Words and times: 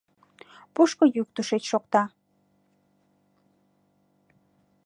Пушко 0.73 1.03
йӱк 1.15 1.27
тушеч 1.35 1.63
шокта 1.71 2.03